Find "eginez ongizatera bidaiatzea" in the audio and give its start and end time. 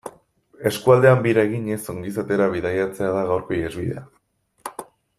1.49-3.13